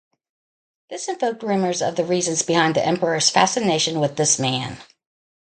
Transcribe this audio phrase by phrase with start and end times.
[0.89, 4.77] This invoked rumours of the reasons behind the emperor's fascination with this man.